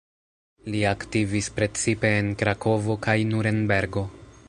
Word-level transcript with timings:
Li 0.75 0.79
aktivis 0.91 1.51
precipe 1.59 2.13
en 2.23 2.35
Krakovo 2.43 2.97
kaj 3.09 3.17
Nurenbergo. 3.35 4.09